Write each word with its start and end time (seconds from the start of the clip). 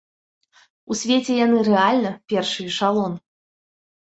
У 0.93 0.97
свеце 1.01 1.35
яны 1.45 1.59
рэальна 1.69 2.15
першы 2.33 2.59
эшалон! 2.73 3.13